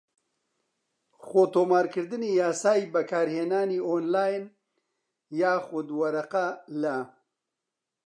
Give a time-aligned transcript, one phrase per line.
[1.25, 4.43] خۆتۆمارکردنی یاسای بەکارهێنانی ئۆنلاین
[5.41, 6.47] یاخود وەرەقە
[6.81, 6.97] لە